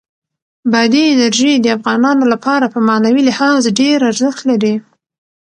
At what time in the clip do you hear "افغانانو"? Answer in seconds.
1.77-2.23